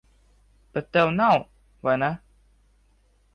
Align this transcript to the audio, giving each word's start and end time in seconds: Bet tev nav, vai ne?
Bet 0.77 0.89
tev 0.97 1.11
nav, 1.19 1.43
vai 1.85 1.95
ne? 2.05 2.11